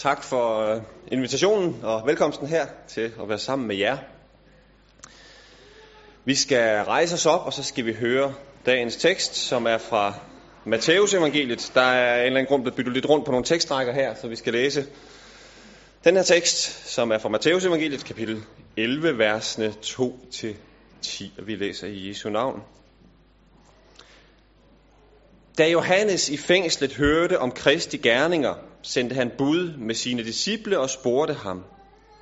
[0.00, 3.98] Tak for øh, invitationen og velkomsten her til at være sammen med jer.
[6.24, 8.34] Vi skal rejse os op, og så skal vi høre
[8.66, 10.14] dagens tekst, som er fra
[10.64, 11.70] Matteus evangeliet.
[11.74, 14.28] Der er en eller anden grund blevet byttet lidt rundt på nogle tekstrækker her, så
[14.28, 14.86] vi skal læse
[16.04, 18.42] den her tekst, som er fra Matteus evangeliet, kapitel
[18.76, 20.46] 11, versene 2-10,
[21.38, 22.62] og vi læser i Jesu navn.
[25.58, 30.90] Da Johannes i fængslet hørte om Kristi gerninger, sendte han bud med sine disciple og
[30.90, 31.64] spurgte ham,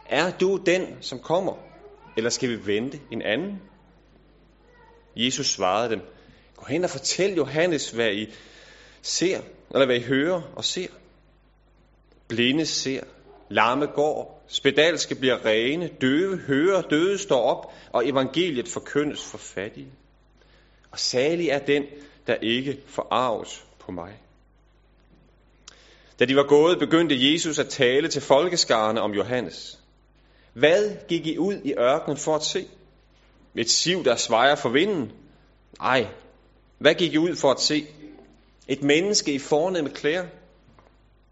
[0.08, 1.54] Er du den, som kommer,
[2.16, 3.62] eller skal vi vente en anden?
[5.16, 6.00] Jesus svarede dem,
[6.56, 8.26] Gå hen og fortæl Johannes, hvad I
[9.02, 9.40] ser,
[9.70, 10.88] eller hvad I hører og ser.
[12.28, 13.04] Blinde ser,
[13.48, 19.92] lamme går, spedalske bliver rene, døve hører, døde står op, og evangeliet forkyndes for fattige.
[20.90, 21.84] Og salig er den,
[22.26, 24.18] der ikke forarves på mig.
[26.18, 29.78] Da de var gået, begyndte Jesus at tale til folkeskarne om Johannes.
[30.52, 32.66] Hvad gik I ud i ørkenen for at se?
[33.54, 35.12] Et siv, der svejer for vinden?
[35.80, 36.06] Nej.
[36.78, 37.86] Hvad gik I ud for at se?
[38.68, 40.26] Et menneske i fornemme klæder?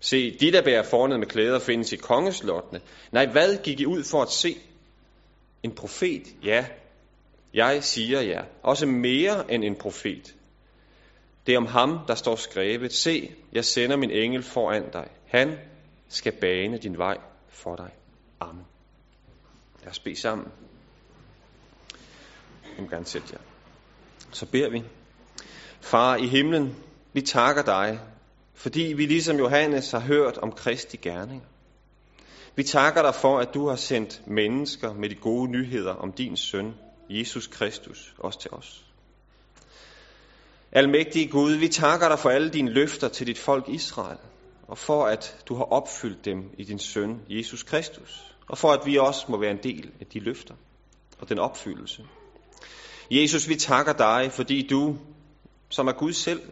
[0.00, 2.80] Se, de der bærer fornemme klæder findes i kongeslottene.
[3.12, 4.56] Nej, hvad gik I ud for at se?
[5.62, 6.66] En profet, ja.
[7.54, 8.40] Jeg siger ja.
[8.62, 10.35] Også mere end en profet.
[11.46, 12.92] Det er om ham, der står skrevet.
[12.92, 15.08] Se, jeg sender min engel foran dig.
[15.26, 15.58] Han
[16.08, 17.90] skal bane din vej for dig.
[18.40, 18.64] Amen.
[19.82, 20.48] Lad os bede sammen.
[22.76, 23.38] Jeg må gerne sætte jer.
[24.32, 24.82] Så beder vi.
[25.80, 26.76] Far i himlen,
[27.12, 28.00] vi takker dig,
[28.54, 31.42] fordi vi ligesom Johannes har hørt om Kristi gerning.
[32.56, 36.36] Vi takker dig for, at du har sendt mennesker med de gode nyheder om din
[36.36, 36.74] søn,
[37.08, 38.85] Jesus Kristus, også til os.
[40.76, 44.18] Almægtige Gud, vi takker dig for alle dine løfter til dit folk Israel,
[44.68, 48.86] og for at du har opfyldt dem i din søn Jesus Kristus, og for at
[48.86, 50.54] vi også må være en del af de løfter
[51.18, 52.04] og den opfyldelse.
[53.10, 54.98] Jesus, vi takker dig, fordi du,
[55.68, 56.42] som er Gud selv,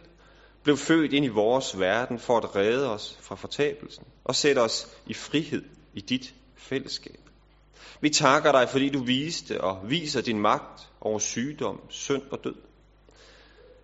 [0.63, 4.87] blev født ind i vores verden for at redde os fra fortabelsen og sætte os
[5.07, 5.63] i frihed
[5.93, 7.19] i dit fællesskab.
[8.01, 12.55] Vi takker dig, fordi du viste og viser din magt over sygdom, synd og død.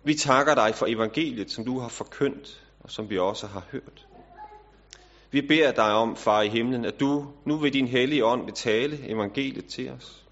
[0.04, 4.06] Vi takker dig for evangeliet, som du har forkyndt, og som vi også har hørt.
[5.30, 8.54] Vi beder dig om, far i himlen, at du nu ved din hellige ånd vil
[8.54, 10.24] tale evangeliet til os.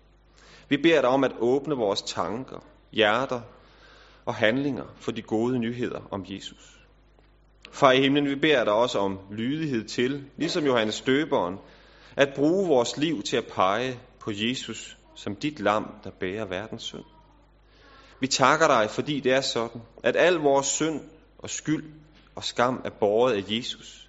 [0.69, 3.41] Vi beder dig om at åbne vores tanker, hjerter
[4.25, 6.80] og handlinger for de gode nyheder om Jesus.
[7.72, 11.59] Far i himlen, vi beder dig også om lydighed til, ligesom Johannes Døberen,
[12.16, 16.82] at bruge vores liv til at pege på Jesus som dit lam, der bærer verdens
[16.82, 17.04] synd.
[18.20, 21.00] Vi takker dig, fordi det er sådan, at al vores synd
[21.38, 21.84] og skyld
[22.34, 24.08] og skam er båret af Jesus.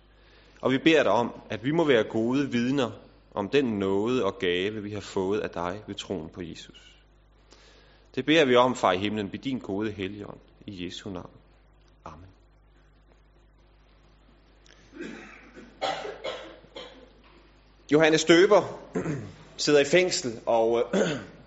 [0.61, 2.91] Og vi beder dig om, at vi må være gode vidner
[3.33, 6.95] om den nåde og gave, vi har fået af dig ved troen på Jesus.
[8.15, 11.29] Det beder vi om, far i himlen, ved din gode helligånd, i Jesu navn.
[12.05, 12.27] Amen.
[17.91, 18.79] Johannes Døber
[19.57, 20.83] sidder i fængsel, og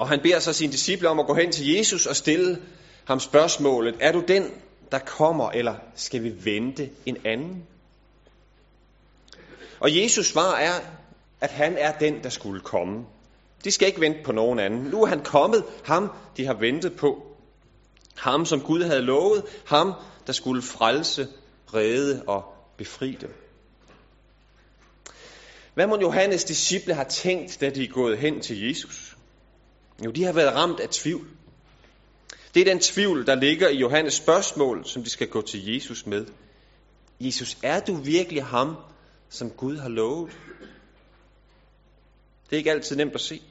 [0.00, 2.62] og han beder så sine disciple om at gå hen til Jesus og stille
[3.04, 4.50] ham spørgsmålet, er du den,
[4.92, 7.66] der kommer, eller skal vi vente en anden?
[9.80, 10.72] Og Jesus svar er,
[11.40, 13.04] at han er den, der skulle komme.
[13.64, 14.80] De skal ikke vente på nogen anden.
[14.80, 17.36] Nu er han kommet, ham de har ventet på.
[18.16, 19.44] Ham, som Gud havde lovet.
[19.66, 19.92] Ham,
[20.26, 21.28] der skulle frelse,
[21.74, 23.34] redde og befri dem.
[25.74, 29.09] Hvad må Johannes disciple har tænkt, da de er gået hen til Jesus?
[30.04, 31.26] Jo, de har været ramt af tvivl.
[32.54, 36.06] Det er den tvivl, der ligger i Johannes spørgsmål, som de skal gå til Jesus
[36.06, 36.26] med.
[37.20, 38.76] Jesus, er du virkelig ham,
[39.28, 40.30] som Gud har lovet?
[42.50, 43.42] Det er ikke altid nemt at se.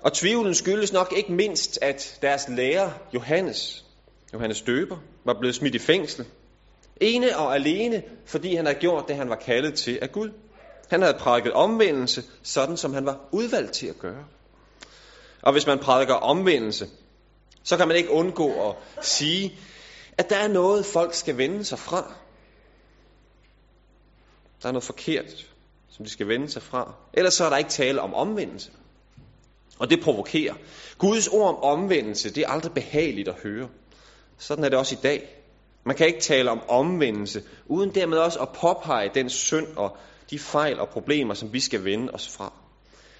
[0.00, 3.84] Og tvivlen skyldes nok ikke mindst, at deres lærer, Johannes,
[4.32, 6.26] Johannes Døber, var blevet smidt i fængsel.
[7.00, 10.30] Ene og alene, fordi han havde gjort det, han var kaldet til af Gud.
[10.88, 14.24] Han havde prædiket omvendelse, sådan som han var udvalgt til at gøre.
[15.42, 16.88] Og hvis man prædiker omvendelse,
[17.62, 19.58] så kan man ikke undgå at sige,
[20.18, 22.12] at der er noget, folk skal vende sig fra.
[24.62, 25.46] Der er noget forkert,
[25.88, 26.94] som de skal vende sig fra.
[27.14, 28.70] Ellers så er der ikke tale om omvendelse.
[29.78, 30.54] Og det provokerer.
[30.98, 33.68] Guds ord om omvendelse, det er aldrig behageligt at høre.
[34.38, 35.42] Sådan er det også i dag.
[35.84, 39.96] Man kan ikke tale om omvendelse, uden dermed også at påpege den synd og
[40.30, 42.52] de fejl og problemer, som vi skal vende os fra.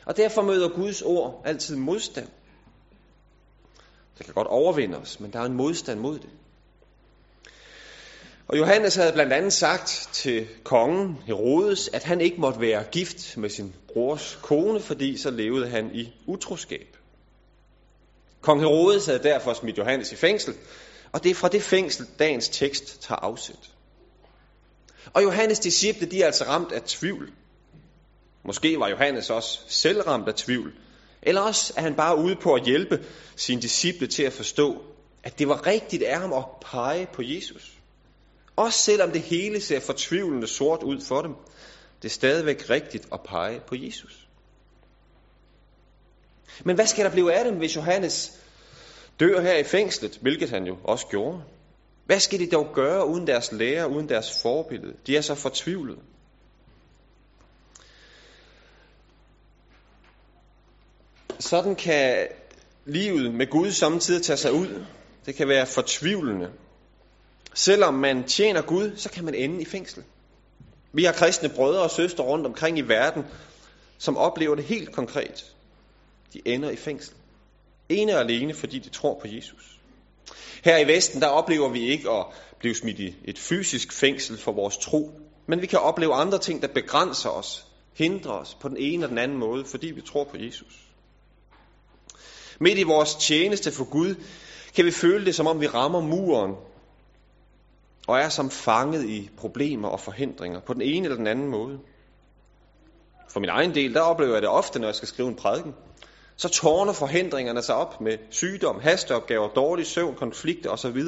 [0.04, 2.28] Og derfor møder Guds ord altid modstand.
[4.18, 6.30] Det kan godt overvinde os, men der er en modstand mod det.
[8.48, 13.36] Og Johannes havde blandt andet sagt til kongen Herodes, at han ikke måtte være gift
[13.36, 16.96] med sin brors kone, fordi så levede han i utroskab.
[18.40, 20.54] Kong Herodes havde derfor smidt Johannes i fængsel,
[21.12, 23.72] og det er fra det fængsel, dagens tekst tager afsæt.
[25.12, 27.32] Og Johannes disciple, de er altså ramt af tvivl.
[28.44, 30.72] Måske var Johannes også selv ramt af tvivl.
[31.22, 33.04] Eller også er han bare ude på at hjælpe
[33.36, 34.82] sine disciple til at forstå,
[35.22, 37.72] at det var rigtigt af ham at pege på Jesus.
[38.56, 41.34] Også selvom det hele ser fortvivlende sort ud for dem.
[42.02, 44.28] Det er stadigvæk rigtigt at pege på Jesus.
[46.64, 48.32] Men hvad skal der blive af dem, hvis Johannes
[49.20, 51.42] dør her i fængslet, hvilket han jo også gjorde?
[52.08, 54.94] Hvad skal de dog gøre uden deres lærer, uden deres forbillede?
[55.06, 55.98] De er så fortvivlede.
[61.38, 62.28] Sådan kan
[62.84, 64.84] livet med Gud samtidig tage sig ud.
[65.26, 66.50] Det kan være fortvivlende.
[67.54, 70.04] Selvom man tjener Gud, så kan man ende i fængsel.
[70.92, 73.24] Vi har kristne brødre og søstre rundt omkring i verden,
[73.98, 75.54] som oplever det helt konkret.
[76.32, 77.14] De ender i fængsel.
[77.88, 79.77] Ene og alene, fordi de tror på Jesus.
[80.64, 82.26] Her i Vesten, der oplever vi ikke at
[82.58, 85.10] blive smidt i et fysisk fængsel for vores tro,
[85.46, 89.08] men vi kan opleve andre ting, der begrænser os, hindrer os på den ene og
[89.08, 90.88] den anden måde, fordi vi tror på Jesus.
[92.60, 94.14] Midt i vores tjeneste for Gud,
[94.74, 96.54] kan vi føle det, som om vi rammer muren,
[98.08, 101.78] og er som fanget i problemer og forhindringer på den ene eller den anden måde.
[103.28, 105.74] For min egen del, der oplever jeg det ofte, når jeg skal skrive en prædiken.
[106.40, 111.02] Så tårner forhindringerne sig op med sygdom, hasteopgaver, dårlig søvn, konflikter osv.,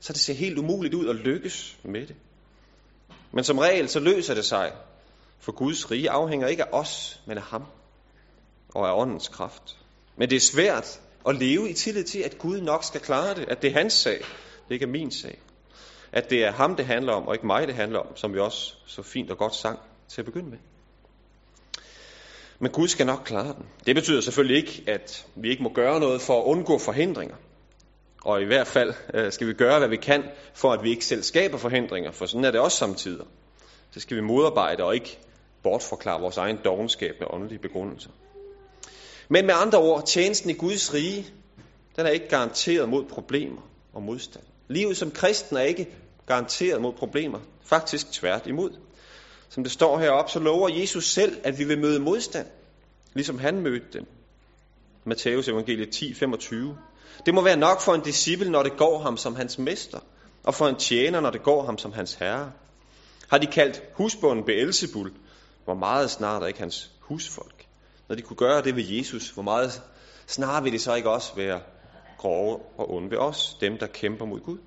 [0.00, 2.16] så det ser helt umuligt ud at lykkes med det.
[3.32, 4.72] Men som regel, så løser det sig,
[5.40, 7.64] for Guds rige afhænger ikke af os, men af ham
[8.74, 9.76] og af åndens kraft.
[10.16, 13.44] Men det er svært at leve i tillid til, at Gud nok skal klare det,
[13.48, 14.18] at det er hans sag,
[14.68, 15.38] det ikke er min sag.
[16.12, 18.38] At det er ham, det handler om, og ikke mig, det handler om, som vi
[18.38, 19.78] også så fint og godt sang
[20.08, 20.58] til at begynde med.
[22.62, 23.66] Men Gud skal nok klare den.
[23.86, 27.36] Det betyder selvfølgelig ikke, at vi ikke må gøre noget for at undgå forhindringer.
[28.24, 30.24] Og i hvert fald øh, skal vi gøre, hvad vi kan,
[30.54, 33.26] for at vi ikke selv skaber forhindringer, for sådan er det også samtidig.
[33.94, 35.18] Det skal vi modarbejde og ikke
[35.62, 38.10] bortforklare vores egen dogenskab med åndelige begrundelser.
[39.28, 41.26] Men med andre ord, tjenesten i Guds rige,
[41.96, 43.62] den er ikke garanteret mod problemer
[43.92, 44.44] og modstand.
[44.68, 45.88] Livet som kristen er ikke
[46.26, 47.38] garanteret mod problemer.
[47.64, 48.70] Faktisk tvært imod.
[49.52, 52.46] Som det står heroppe, så lover Jesus selv, at vi vil møde modstand,
[53.14, 54.06] ligesom han mødte den.
[55.04, 56.78] Matteus evangeliet 10, 25.
[57.26, 59.98] Det må være nok for en disciple, når det går ham som hans mester,
[60.44, 62.52] og for en tjener, når det går ham som hans herre.
[63.28, 65.12] Har de kaldt husbunden Beelzebul,
[65.64, 67.66] hvor meget snart er ikke hans husfolk.
[68.08, 69.82] Når de kunne gøre det ved Jesus, hvor meget
[70.26, 71.60] snart vil det så ikke også være
[72.18, 74.58] grove og onde ved os, dem der kæmper mod Gud.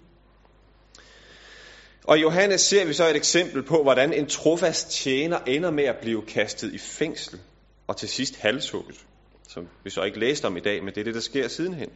[2.08, 5.84] Og i Johannes ser vi så et eksempel på, hvordan en trofast tjener ender med
[5.84, 7.40] at blive kastet i fængsel
[7.88, 9.06] og til sidst halshugget,
[9.48, 11.90] som vi så ikke læste om i dag, men det er det, der sker sidenhen.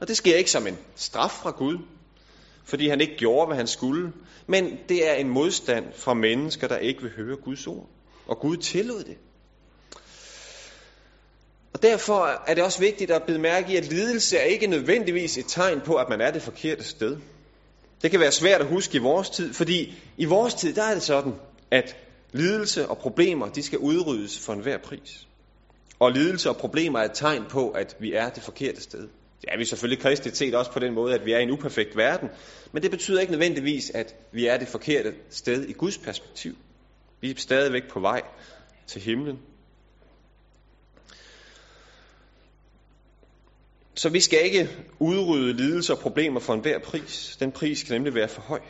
[0.00, 1.78] Og det sker ikke som en straf fra Gud,
[2.64, 4.12] fordi han ikke gjorde, hvad han skulle,
[4.46, 7.88] men det er en modstand fra mennesker, der ikke vil høre Guds ord.
[8.26, 9.16] Og Gud tillod det.
[11.72, 15.44] Og derfor er det også vigtigt at bemærke i, at lidelse er ikke nødvendigvis et
[15.48, 17.16] tegn på, at man er det forkerte sted.
[18.02, 20.94] Det kan være svært at huske i vores tid, fordi i vores tid, der er
[20.94, 21.32] det sådan,
[21.70, 21.96] at
[22.32, 25.28] lidelse og problemer, de skal udryddes for enhver pris.
[25.98, 29.08] Og lidelse og problemer er et tegn på, at vi er det forkerte sted.
[29.40, 31.50] Det er vi selvfølgelig kristigt set også på den måde, at vi er i en
[31.50, 32.28] uperfekt verden,
[32.72, 36.56] men det betyder ikke nødvendigvis, at vi er det forkerte sted i Guds perspektiv.
[37.20, 38.22] Vi er stadigvæk på vej
[38.86, 39.38] til himlen,
[43.94, 47.36] Så vi skal ikke udrydde lidelser og problemer for enhver pris.
[47.40, 48.60] Den pris kan nemlig være for høj.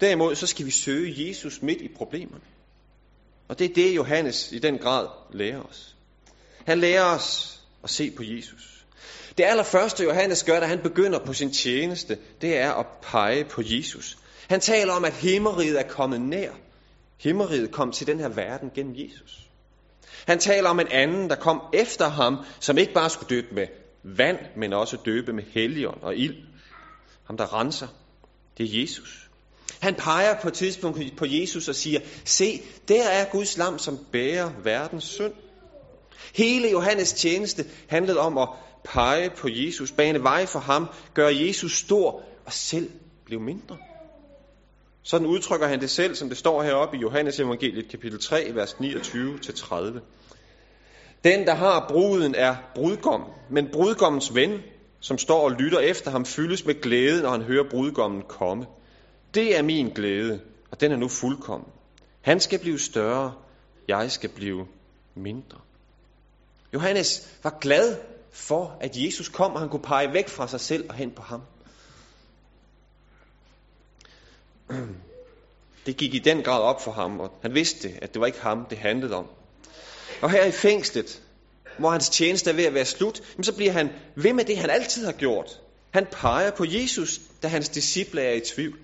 [0.00, 2.44] Derimod så skal vi søge Jesus midt i problemerne.
[3.48, 5.96] Og det er det, Johannes i den grad lærer os.
[6.66, 8.86] Han lærer os at se på Jesus.
[9.38, 13.62] Det allerførste, Johannes gør, da han begynder på sin tjeneste, det er at pege på
[13.64, 14.18] Jesus.
[14.48, 16.50] Han taler om, at himmeriget er kommet nær.
[17.20, 19.40] Himmeriget kom til den her verden gennem Jesus.
[20.26, 23.66] Han taler om en anden, der kom efter ham, som ikke bare skulle dø med
[24.06, 26.36] vand, men også døbe med helligånd og ild.
[27.24, 27.88] Ham, der renser,
[28.58, 29.30] det er Jesus.
[29.80, 33.98] Han peger på et tidspunkt på Jesus og siger, se, der er Guds lam, som
[34.12, 35.32] bærer verdens synd.
[36.34, 38.48] Hele Johannes tjeneste handlede om at
[38.84, 42.90] pege på Jesus, bane vej for ham, gøre Jesus stor og selv
[43.24, 43.76] blive mindre.
[45.02, 48.74] Sådan udtrykker han det selv, som det står heroppe i Johannes evangeliet kapitel 3, vers
[48.74, 50.00] 29-30.
[51.24, 54.62] Den, der har bruden, er brudgom, men brudgommens ven,
[55.00, 58.66] som står og lytter efter ham, fyldes med glæde, når han hører brudgommen komme.
[59.34, 61.68] Det er min glæde, og den er nu fuldkommen.
[62.20, 63.34] Han skal blive større,
[63.88, 64.66] jeg skal blive
[65.14, 65.58] mindre.
[66.74, 67.96] Johannes var glad
[68.32, 71.22] for, at Jesus kom, og han kunne pege væk fra sig selv og hen på
[71.22, 71.42] ham.
[75.86, 78.40] Det gik i den grad op for ham, og han vidste, at det var ikke
[78.40, 79.26] ham, det handlede om.
[80.22, 81.22] Og her i fængslet,
[81.78, 84.70] hvor hans tjeneste er ved at være slut, så bliver han ved med det, han
[84.70, 85.60] altid har gjort.
[85.90, 88.78] Han peger på Jesus, da hans disciple er i tvivl.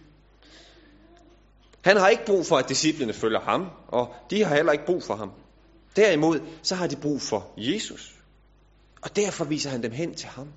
[1.84, 5.02] Han har ikke brug for, at disciplene følger ham, og de har heller ikke brug
[5.02, 5.32] for ham.
[5.96, 8.14] Derimod, så har de brug for Jesus.
[9.02, 10.48] Og derfor viser han dem hen til ham.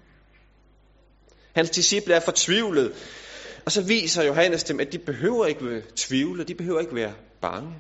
[1.53, 2.93] Hans disciple er fortvivlet,
[3.65, 7.73] og så viser Johannes dem, at de behøver ikke tvivle, de behøver ikke være bange.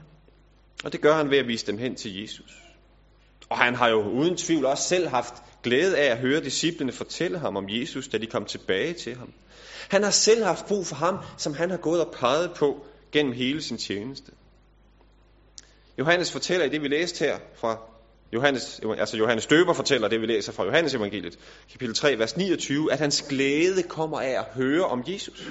[0.83, 2.64] Og det gør han ved at vise dem hen til Jesus.
[3.49, 5.33] Og han har jo uden tvivl også selv haft
[5.63, 9.33] glæde af at høre disciplene fortælle ham om Jesus, da de kom tilbage til ham.
[9.89, 13.33] Han har selv haft brug for ham, som han har gået og peget på gennem
[13.33, 14.31] hele sin tjeneste.
[15.99, 17.77] Johannes fortæller i det, vi læste her fra
[18.33, 21.39] Johannes, altså Johannes Døber fortæller det, vi læser fra Johannes evangeliet,
[21.71, 25.47] kapitel 3, vers 29, at hans glæde kommer af at høre om Jesus.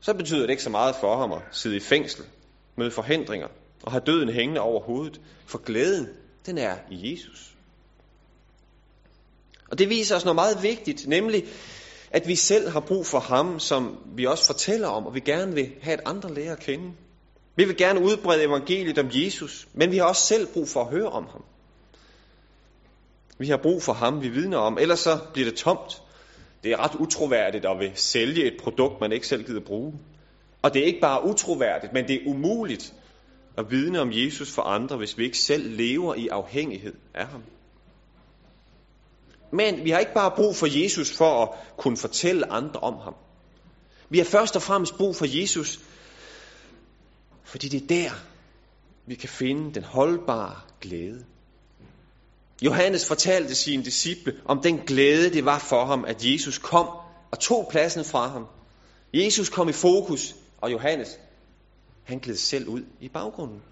[0.00, 2.24] Så betyder det ikke så meget for ham at sidde i fængsel,
[2.76, 3.48] møde forhindringer
[3.82, 6.08] og have døden hængende over hovedet, for glæden,
[6.46, 7.54] den er i Jesus.
[9.70, 11.44] Og det viser os noget meget vigtigt, nemlig
[12.10, 15.54] at vi selv har brug for ham, som vi også fortæller om, og vi gerne
[15.54, 16.92] vil have, at andre lærer at kende.
[17.56, 20.90] Vi vil gerne udbrede evangeliet om Jesus, men vi har også selv brug for at
[20.90, 21.44] høre om ham.
[23.38, 26.02] Vi har brug for ham, vi vidner om, ellers så bliver det tomt.
[26.64, 29.94] Det er ret utroværdigt at vil sælge et produkt, man ikke selv gider bruge.
[30.62, 32.94] Og det er ikke bare utroværdigt, men det er umuligt
[33.58, 37.42] at vidne om Jesus for andre, hvis vi ikke selv lever i afhængighed af ham.
[39.52, 43.14] Men vi har ikke bare brug for Jesus for at kunne fortælle andre om ham.
[44.08, 45.80] Vi har først og fremmest brug for Jesus,
[47.44, 48.10] fordi det er der,
[49.06, 51.24] vi kan finde den holdbare glæde.
[52.62, 56.86] Johannes fortalte sine disciple om den glæde, det var for ham, at Jesus kom
[57.30, 58.46] og tog pladsen fra ham.
[59.14, 61.18] Jesus kom i fokus, og Johannes,
[62.10, 63.62] han gled selv ud i baggrunden.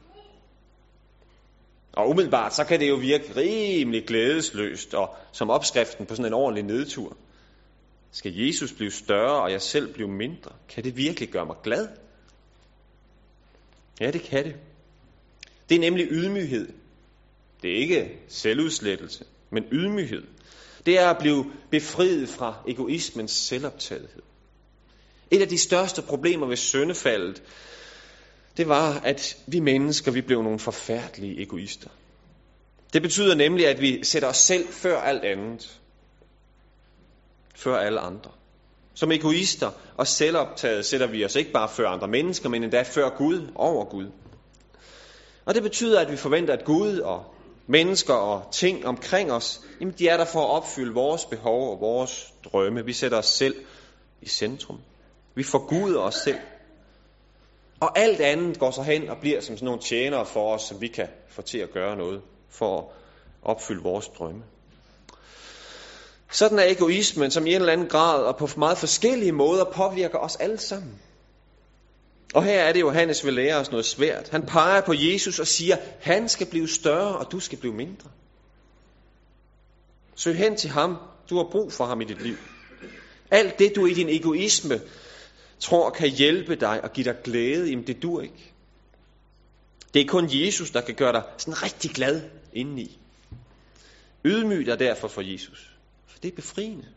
[1.92, 6.34] Og umiddelbart, så kan det jo virke rimelig glædesløst, og som opskriften på sådan en
[6.34, 7.16] ordentlig nedtur.
[8.12, 10.50] Skal Jesus blive større, og jeg selv blive mindre?
[10.68, 11.88] Kan det virkelig gøre mig glad?
[14.00, 14.56] Ja, det kan det.
[15.68, 16.68] Det er nemlig ydmyghed.
[17.62, 20.22] Det er ikke selvudslettelse, men ydmyghed.
[20.86, 24.22] Det er at blive befriet fra egoismens selvoptagethed.
[25.30, 27.42] Et af de største problemer ved syndefaldet,
[28.58, 31.88] det var, at vi mennesker, vi blev nogle forfærdelige egoister.
[32.92, 35.80] Det betyder nemlig, at vi sætter os selv før alt andet.
[37.54, 38.30] Før alle andre.
[38.94, 43.08] Som egoister og selvoptaget sætter vi os ikke bare før andre mennesker, men endda før
[43.08, 44.10] Gud, over Gud.
[45.44, 47.34] Og det betyder, at vi forventer, at Gud og
[47.66, 51.80] mennesker og ting omkring os, jamen de er der for at opfylde vores behov og
[51.80, 52.84] vores drømme.
[52.84, 53.54] Vi sætter os selv
[54.22, 54.78] i centrum.
[55.34, 56.38] Vi forguder os selv.
[57.80, 60.80] Og alt andet går så hen og bliver som sådan nogle tjenere for os, som
[60.80, 62.84] vi kan få til at gøre noget for at
[63.42, 64.42] opfylde vores drømme.
[66.30, 70.18] Sådan er egoismen, som i en eller anden grad og på meget forskellige måder påvirker
[70.18, 71.00] os alle sammen.
[72.34, 74.28] Og her er det Johannes vil lære os noget svært.
[74.28, 78.10] Han peger på Jesus og siger, han skal blive større, og du skal blive mindre.
[80.14, 80.96] Søg hen til ham.
[81.30, 82.36] Du har brug for ham i dit liv.
[83.30, 84.80] Alt det, du i din egoisme
[85.60, 88.52] tror kan hjælpe dig og give dig glæde, jamen det dur ikke.
[89.94, 92.22] Det er kun Jesus, der kan gøre dig sådan rigtig glad
[92.52, 92.98] indeni.
[94.24, 95.76] Ydmyg dig derfor for Jesus.
[96.06, 96.88] For det er befriende.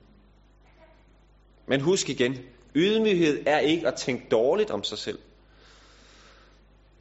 [1.67, 2.37] Men husk igen,
[2.75, 5.19] ydmyghed er ikke at tænke dårligt om sig selv.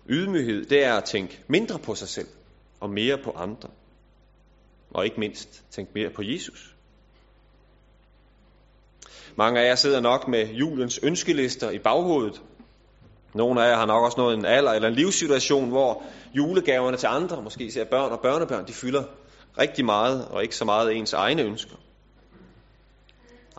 [0.09, 2.29] Ydmyghed, det er at tænke mindre på sig selv
[2.81, 3.71] og mere på andre.
[4.90, 6.75] Og ikke mindst tænke mere på Jesus.
[9.37, 12.42] Mange af jer sidder nok med julens ønskelister i baghovedet.
[13.34, 16.02] Nogle af jer har nok også nået en alder eller en livssituation, hvor
[16.34, 19.04] julegaverne til andre, måske især børn og børnebørn, de fylder
[19.58, 21.76] rigtig meget, og ikke så meget ens egne ønsker.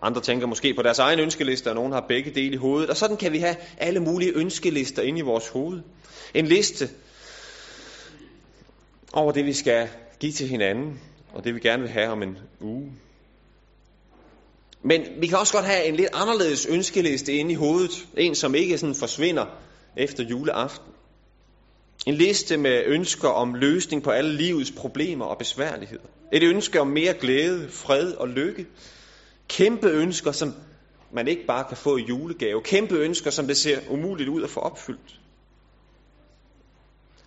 [0.01, 2.89] Andre tænker måske på deres egen ønskeliste, og nogen har begge dele i hovedet.
[2.89, 5.81] Og sådan kan vi have alle mulige ønskelister inde i vores hoved.
[6.33, 6.89] En liste
[9.13, 10.99] over det, vi skal give til hinanden,
[11.33, 12.91] og det vi gerne vil have om en uge.
[14.83, 18.07] Men vi kan også godt have en lidt anderledes ønskeliste inde i hovedet.
[18.17, 19.45] En, som ikke sådan forsvinder
[19.97, 20.91] efter juleaften.
[22.05, 26.03] En liste med ønsker om løsning på alle livets problemer og besværligheder.
[26.33, 28.65] Et ønske om mere glæde, fred og lykke.
[29.47, 30.53] Kæmpe ønsker, som
[31.13, 32.61] man ikke bare kan få i julegave.
[32.61, 35.19] Kæmpe ønsker, som det ser umuligt ud at få opfyldt.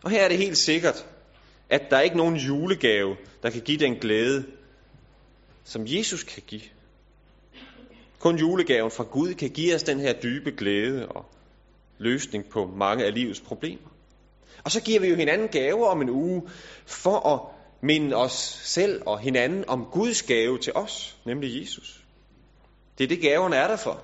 [0.03, 1.07] Og her er det helt sikkert,
[1.71, 4.45] at der er ikke nogen julegave, der kan give den glæde,
[5.65, 6.61] som Jesus kan give.
[8.25, 11.25] Kun julegaven fra Gud kan give os den her dybe glæde og
[11.99, 13.89] løsning på mange af livets problemer.
[14.65, 16.43] Og så giver vi jo hinanden gaver om en uge
[16.87, 17.41] for at
[17.83, 22.05] minde os selv og hinanden om Guds gave til os, nemlig Jesus.
[22.99, 24.03] Det er det, gaverne er der for.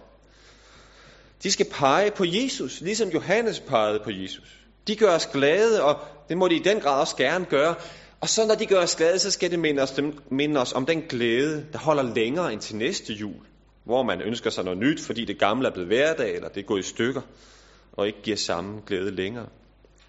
[1.43, 4.59] De skal pege på Jesus, ligesom Johannes pegede på Jesus.
[4.87, 7.75] De gør os glade, og det må de i den grad også gerne gøre.
[8.21, 10.01] Og så når de gør os glade, så skal det minde os,
[10.31, 13.50] minde os om den glæde, der holder længere end til næste jul.
[13.85, 16.65] Hvor man ønsker sig noget nyt, fordi det gamle er blevet hverdag, eller det er
[16.65, 17.21] gået i stykker,
[17.93, 19.47] og ikke giver samme glæde længere.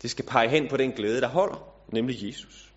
[0.02, 2.72] Det skal pege hen på den glæde, der holder, nemlig Jesus.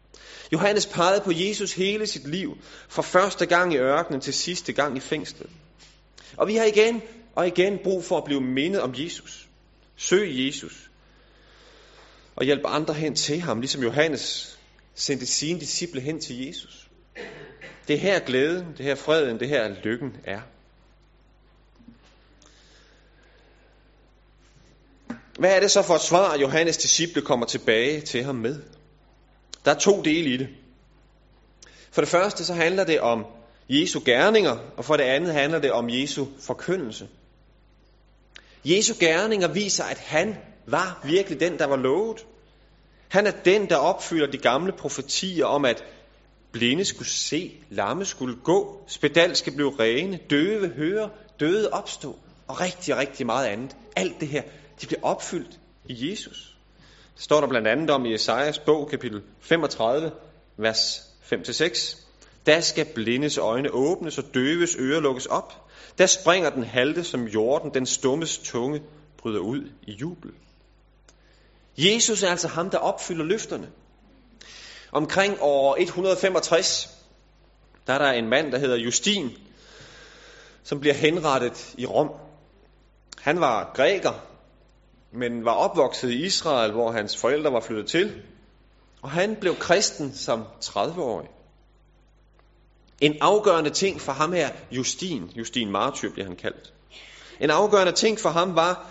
[0.52, 2.58] Johannes pegede på Jesus hele sit liv,
[2.88, 5.50] fra første gang i ørkenen til sidste gang i fængslet.
[6.36, 7.02] Og vi har igen
[7.34, 9.48] og igen brug for at blive mindet om Jesus.
[9.96, 10.90] Søg Jesus.
[12.36, 14.58] Og hjælp andre hen til ham, ligesom Johannes
[14.94, 16.88] sendte sine disciple hen til Jesus.
[17.88, 20.40] Det er her glæden, det her freden, det her lykken er.
[25.38, 28.62] Hvad er det så for et svar, Johannes disciple kommer tilbage til ham med?
[29.64, 30.49] Der er to dele i det.
[31.93, 33.25] For det første så handler det om
[33.69, 37.09] Jesu gerninger, og for det andet handler det om Jesu forkyndelse.
[38.64, 40.37] Jesu gerninger viser, at han
[40.67, 42.26] var virkelig den, der var lovet.
[43.09, 45.85] Han er den, der opfylder de gamle profetier om, at
[46.53, 51.11] blinde skulle se, lamme skulle gå, spedalske blev blive rene, døve høre,
[51.41, 53.76] døde opstå, og rigtig, rigtig meget andet.
[53.96, 54.42] Alt det her,
[54.80, 56.56] det bliver opfyldt i Jesus.
[57.14, 60.12] Det står der blandt andet om i Esajas bog, kapitel 35,
[60.56, 61.00] vers
[61.32, 62.00] 5-6.
[62.46, 65.70] Der skal blindes øjne åbnes og døves ører lukkes op.
[65.98, 68.82] Der springer den halte som jorden, den stummes tunge
[69.18, 70.30] bryder ud i jubel.
[71.78, 73.70] Jesus er altså ham, der opfylder løfterne.
[74.92, 76.88] Omkring år 165,
[77.87, 79.30] der er der en mand, der hedder Justin,
[80.62, 82.11] som bliver henrettet i Rom.
[83.24, 84.12] Han var græker,
[85.12, 88.22] men var opvokset i Israel, hvor hans forældre var flyttet til.
[89.02, 91.28] Og han blev kristen som 30-årig.
[93.00, 96.72] En afgørende ting for ham her, Justin, Justin Martyr bliver han kaldt.
[97.40, 98.90] En afgørende ting for ham var,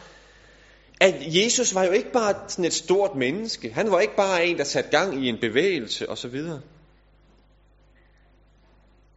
[1.01, 3.73] at Jesus var jo ikke bare sådan et stort menneske.
[3.73, 6.41] Han var ikke bare en, der satte gang i en bevægelse osv.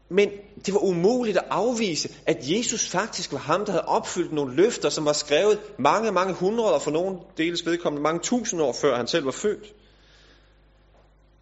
[0.09, 0.31] Men
[0.67, 4.89] det var umuligt at afvise, at Jesus faktisk var ham, der havde opfyldt nogle løfter,
[4.89, 8.97] som var skrevet mange, mange hundrede, og for nogle deles vedkommende mange tusind år før
[8.97, 9.75] han selv var født.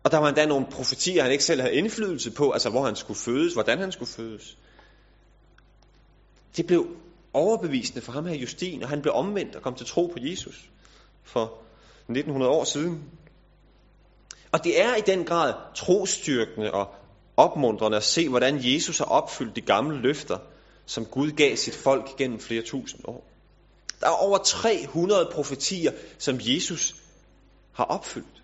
[0.05, 2.97] Og der var endda nogle profetier, han ikke selv havde indflydelse på, altså hvor han
[2.97, 4.59] skulle fødes, hvordan han skulle fødes.
[6.57, 6.87] Det blev
[7.33, 10.71] overbevisende for ham her Justin, og han blev omvendt og kom til tro på Jesus
[11.23, 11.45] for
[12.09, 13.03] 1900 år siden.
[14.53, 16.95] Og det er i den grad trostyrkende og
[17.37, 20.39] opmuntrende at se, hvordan Jesus har opfyldt de gamle løfter,
[20.87, 23.25] som Gud gav sit folk gennem flere tusind år.
[24.01, 26.95] Der er over 300 profetier, som Jesus
[27.73, 28.43] har opfyldt.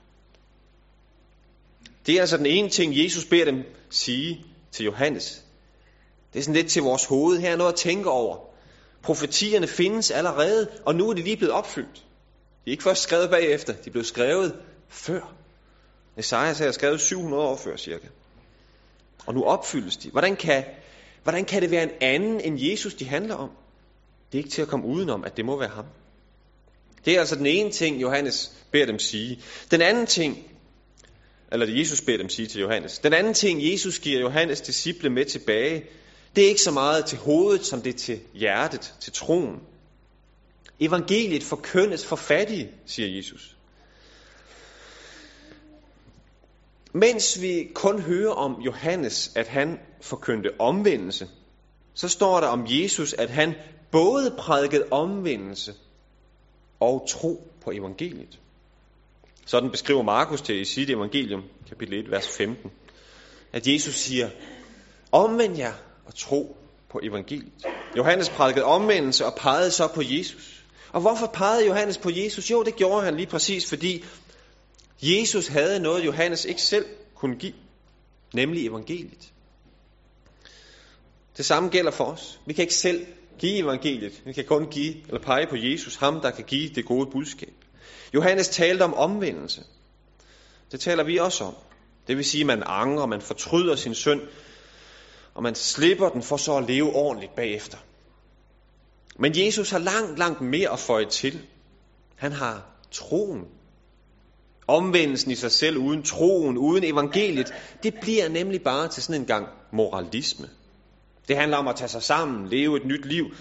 [2.07, 5.45] Det er altså den ene ting, Jesus beder dem sige til Johannes.
[6.33, 7.39] Det er sådan lidt til vores hoved.
[7.39, 8.39] Her er noget at tænke over.
[9.03, 11.95] Profetierne findes allerede, og nu er de lige blevet opfyldt.
[12.65, 14.57] De er ikke først skrevet bagefter, de blev skrevet
[14.89, 15.33] før.
[16.17, 18.07] Esajas er skrevet 700 år før cirka.
[19.27, 20.11] Og nu opfyldes de.
[20.11, 20.65] Hvordan kan,
[21.23, 23.51] hvordan kan det være en anden end Jesus, de handler om?
[24.33, 25.85] Det er ikke til at komme udenom, at det må være ham.
[27.05, 29.43] Det er altså den ene ting, Johannes beder dem sige.
[29.71, 30.39] Den anden ting,
[31.53, 32.99] eller det Jesus beder dem sige til Johannes.
[32.99, 35.85] Den anden ting, Jesus giver Johannes disciple med tilbage,
[36.37, 39.61] det er ikke så meget til hovedet, som det er til hjertet, til troen.
[40.81, 43.57] Evangeliet forkyndes for fattige, siger Jesus.
[46.93, 51.29] Mens vi kun hører om Johannes, at han forkyndte omvendelse,
[51.95, 53.55] så står der om Jesus, at han
[53.91, 55.75] både prædikede omvendelse
[56.81, 58.39] og tro på evangeliet.
[59.47, 62.71] Sådan beskriver Markus det i sit evangelium, kapitel 1, vers 15.
[63.53, 64.31] At Jesus siger,
[65.13, 65.73] omvend jer
[66.07, 66.57] og tro
[66.91, 67.67] på evangeliet.
[67.97, 70.65] Johannes prædikede omvendelse og pegede så på Jesus.
[70.93, 72.51] Og hvorfor pegede Johannes på Jesus?
[72.51, 74.05] Jo, det gjorde han lige præcis, fordi
[75.03, 77.55] Jesus havde noget, Johannes ikke selv kunne give,
[78.35, 79.33] nemlig evangeliet.
[81.37, 82.41] Det samme gælder for os.
[82.47, 83.07] Vi kan ikke selv
[83.39, 84.23] give evangeliet.
[84.25, 87.55] Vi kan kun give eller pege på Jesus, ham der kan give det gode budskab.
[88.15, 89.65] Johannes talte om omvendelse.
[90.73, 91.55] Det taler vi også om.
[92.07, 94.21] Det vil sige, at man angrer, man fortryder sin synd,
[95.35, 97.79] og man slipper den for så at leve ordentligt bagefter.
[99.19, 101.47] Men Jesus har langt, langt mere at føje til.
[102.17, 103.49] Han har troen.
[104.71, 109.27] Omvendelsen i sig selv uden troen, uden evangeliet, det bliver nemlig bare til sådan en
[109.27, 110.49] gang moralisme.
[111.29, 113.35] Det handler om at tage sig sammen, leve et nyt liv,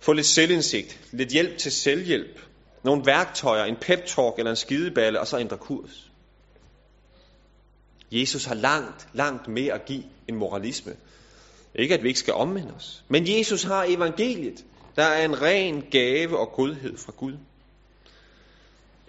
[0.00, 2.40] få lidt selvindsigt, lidt hjælp til selvhjælp,
[2.82, 6.10] nogle værktøjer, en pep-talk eller en skideballe, og så ændre kurs.
[8.12, 10.92] Jesus har langt, langt mere at give end moralisme.
[11.74, 13.04] Ikke at vi ikke skal omvende os.
[13.08, 14.64] Men Jesus har evangeliet.
[14.96, 17.34] Der er en ren gave og godhed fra Gud.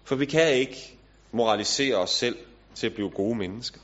[0.04, 0.98] For vi kan ikke
[1.32, 2.38] moralisere os selv
[2.76, 3.80] til at blive gode mennesker.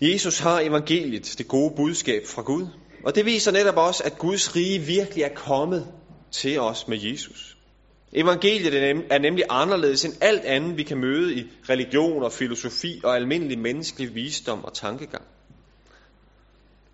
[0.00, 2.66] Jesus har evangeliet, det gode budskab fra Gud.
[3.04, 5.92] Og det viser netop også, at Guds rige virkelig er kommet
[6.30, 7.56] til os med Jesus.
[8.12, 13.16] Evangeliet er nemlig anderledes end alt andet, vi kan møde i religion og filosofi og
[13.16, 15.24] almindelig menneskelig visdom og tankegang.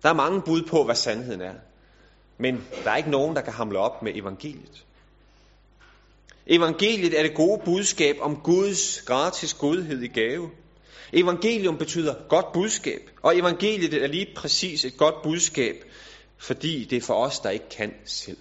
[0.03, 1.53] Der er mange bud på, hvad sandheden er.
[2.37, 4.85] Men der er ikke nogen, der kan hamle op med evangeliet.
[6.51, 10.49] Evangeliet er det gode budskab om Guds gratis godhed i gave.
[11.13, 15.75] Evangelium betyder godt budskab, og evangeliet er lige præcis et godt budskab,
[16.37, 18.37] fordi det er for os, der ikke kan selv.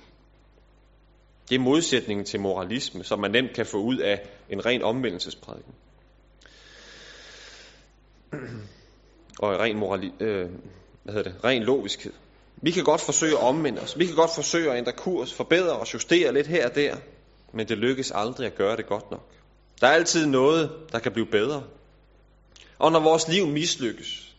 [1.48, 4.20] Det er modsætningen til moralisme, som man nemt kan få ud af
[4.50, 5.74] en ren omvendelsesprædiken.
[9.38, 10.48] Og ren, morali, øh,
[11.02, 12.12] hvad hedder det, ren logiskhed.
[12.56, 13.98] Vi kan godt forsøge at omvende os.
[13.98, 16.96] Vi kan godt forsøge at ændre kurs, forbedre og justere lidt her og der.
[17.52, 19.30] Men det lykkes aldrig at gøre det godt nok.
[19.80, 21.62] Der er altid noget, der kan blive bedre.
[22.78, 24.34] Og når vores liv mislykkes,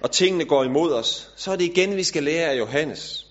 [0.00, 3.26] og tingene går imod os, så er det igen, vi skal lære af Johannes.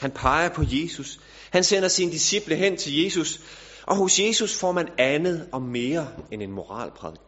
[0.00, 1.20] Han peger på Jesus.
[1.50, 3.40] Han sender sine disciple hen til Jesus,
[3.86, 7.20] og hos Jesus får man andet og mere end en moralprædik.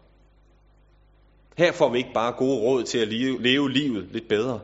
[1.58, 4.60] Her får vi ikke bare gode råd til at leve, leve livet lidt bedre,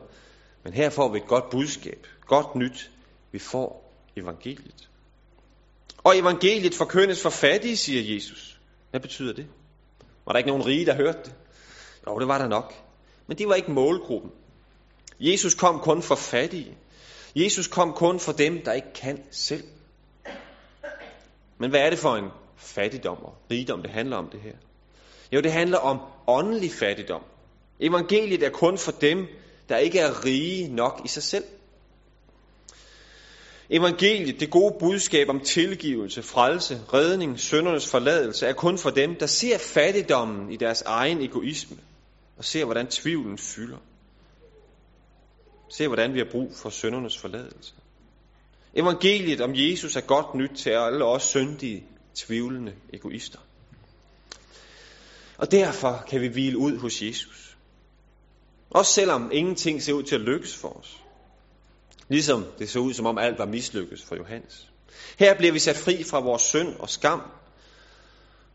[0.63, 2.91] men her får vi et godt budskab, godt nyt.
[3.31, 4.89] Vi får evangeliet.
[6.05, 8.59] Og evangeliet forkyndes for fattige, siger Jesus.
[8.89, 9.47] Hvad betyder det?
[10.25, 11.33] Var der ikke nogen rige, der hørte det?
[12.07, 12.73] Jo, det var der nok.
[13.27, 14.31] Men det var ikke målgruppen.
[15.19, 16.77] Jesus kom kun for fattige.
[17.35, 19.63] Jesus kom kun for dem, der ikke kan selv.
[21.57, 24.55] Men hvad er det for en fattigdom og rigdom, det handler om det her?
[25.31, 27.21] Jo, det handler om åndelig fattigdom.
[27.79, 29.27] Evangeliet er kun for dem,
[29.69, 31.43] der ikke er rige nok i sig selv.
[33.69, 39.25] Evangeliet, det gode budskab om tilgivelse, frelse, redning, søndernes forladelse, er kun for dem, der
[39.25, 41.77] ser fattigdommen i deres egen egoisme,
[42.37, 43.77] og ser, hvordan tvivlen fylder.
[45.69, 47.73] Ser, hvordan vi har brug for søndernes forladelse.
[48.73, 51.83] Evangeliet om Jesus er godt nyt til alle os syndige,
[52.15, 53.39] tvivlende egoister.
[55.37, 57.57] Og derfor kan vi hvile ud hos Jesus.
[58.69, 61.04] Også selvom ingenting ser ud til at lykkes for os.
[62.07, 64.69] Ligesom det så ud, som om alt var mislykkes for Johannes.
[65.19, 67.21] Her bliver vi sat fri fra vores synd og skam,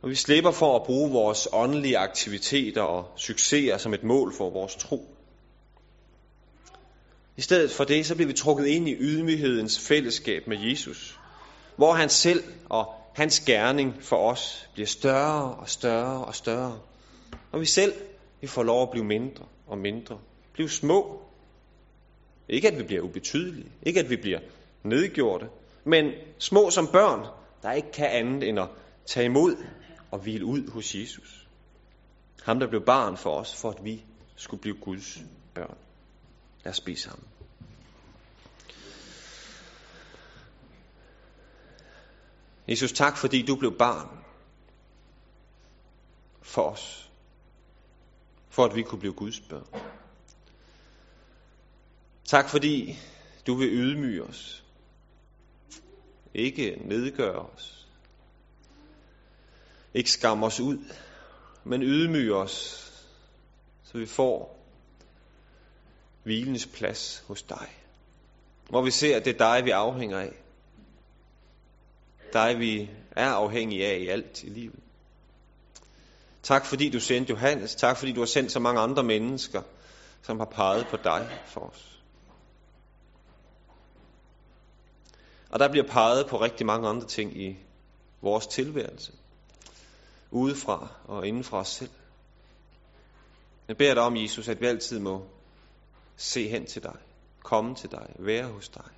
[0.02, 4.50] og vi slipper for at bruge vores åndelige aktiviteter og succeser som et mål for
[4.50, 5.16] vores tro.
[7.36, 11.18] I stedet for det, så bliver vi trukket ind i ydmyghedens fællesskab med Jesus,
[11.76, 16.78] hvor han selv og hans gerning for os bliver større og større og større.
[17.52, 17.92] Og vi selv,
[18.40, 20.18] vi får lov at blive mindre og mindre.
[20.52, 21.20] Blive små
[22.50, 24.40] ikke at vi bliver ubetydelige, ikke at vi bliver
[24.82, 25.48] nedgjorte,
[25.84, 27.26] men små som børn,
[27.62, 28.68] der ikke kan andet end at
[29.06, 29.56] tage imod
[30.10, 31.48] og hvile ud hos Jesus.
[32.42, 34.04] Ham, der blev barn for os, for at vi
[34.36, 35.18] skulle blive Guds
[35.54, 35.76] børn.
[36.64, 37.28] Lad os bede sammen.
[42.68, 44.08] Jesus, tak fordi du blev barn
[46.42, 47.10] for os,
[48.48, 49.66] for at vi kunne blive Guds børn.
[52.30, 52.98] Tak fordi
[53.46, 54.64] du vil ydmyge os.
[56.34, 57.86] Ikke nedgøre os.
[59.94, 60.78] Ikke skamme os ud,
[61.64, 62.86] men ydmyge os,
[63.84, 64.66] så vi får
[66.22, 67.68] hvilens plads hos dig.
[68.68, 70.32] Hvor vi ser, at det er dig, vi afhænger af.
[72.32, 74.80] Dig, vi er afhængige af i alt i livet.
[76.42, 77.74] Tak fordi du sendte Johannes.
[77.74, 79.62] Tak fordi du har sendt så mange andre mennesker,
[80.22, 81.89] som har peget på dig for os.
[85.50, 87.56] Og der bliver peget på rigtig mange andre ting i
[88.20, 89.12] vores tilværelse.
[90.30, 91.90] Udefra og indenfra os selv.
[93.68, 95.26] Jeg beder dig om, Jesus, at vi altid må
[96.16, 96.96] se hen til dig.
[97.42, 98.14] Komme til dig.
[98.18, 98.90] Være hos dig.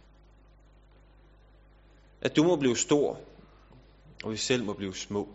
[2.20, 3.20] At du må blive stor,
[4.24, 5.28] og vi selv må blive små.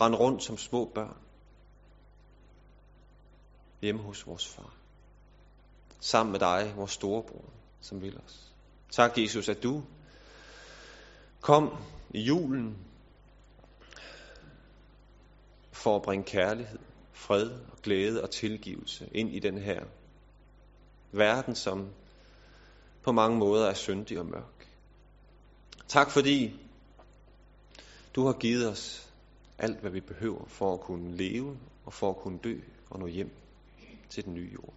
[0.00, 1.16] Rend rundt som små børn.
[3.82, 4.74] Hjemme hos vores far.
[6.00, 7.44] sammen med dig, vores storebror,
[7.86, 8.52] som vil os.
[8.90, 9.82] Tak, Jesus, at du
[11.40, 11.76] kom
[12.10, 12.76] i julen
[15.72, 16.78] for at bringe kærlighed,
[17.12, 19.84] fred og glæde og tilgivelse ind i den her
[21.12, 21.88] verden, som
[23.02, 24.68] på mange måder er syndig og mørk.
[25.88, 26.60] Tak fordi
[28.14, 29.12] du har givet os
[29.58, 33.06] alt, hvad vi behøver for at kunne leve og for at kunne dø og nå
[33.06, 33.30] hjem
[34.10, 34.74] til den nye jord.